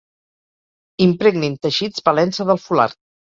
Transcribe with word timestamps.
Impregnin 1.05 1.59
teixits 1.67 2.05
valent-se 2.09 2.49
del 2.51 2.63
fulard. 2.67 2.99